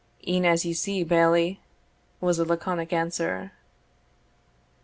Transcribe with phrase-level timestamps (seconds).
[0.27, 1.59] "E'en as ye see, Bailie,"
[2.19, 3.51] was the laconic answer.